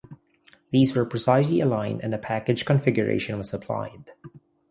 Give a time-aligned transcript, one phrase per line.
[0.71, 4.13] These were precisely aligned and a packaged configuration was applied.